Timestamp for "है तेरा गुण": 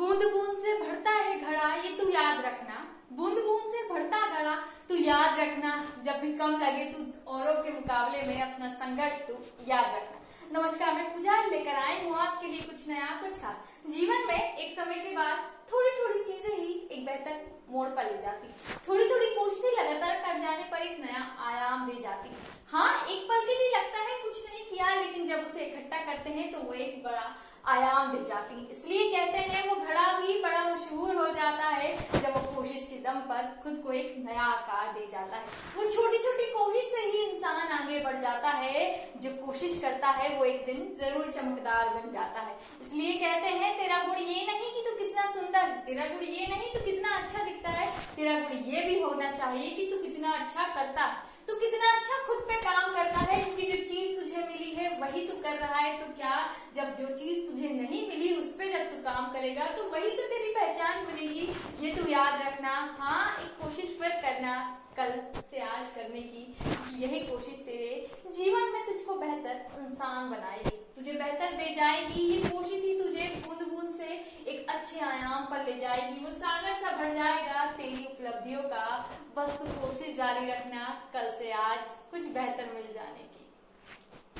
47.70-48.70